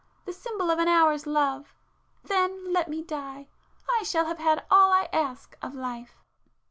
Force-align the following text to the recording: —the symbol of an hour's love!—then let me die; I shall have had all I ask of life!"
—the 0.25 0.33
symbol 0.33 0.71
of 0.71 0.79
an 0.79 0.87
hour's 0.87 1.27
love!—then 1.27 2.73
let 2.73 2.87
me 2.87 3.03
die; 3.03 3.47
I 3.99 4.01
shall 4.01 4.25
have 4.25 4.39
had 4.39 4.65
all 4.71 4.91
I 4.91 5.07
ask 5.13 5.55
of 5.61 5.75
life!" 5.75 6.15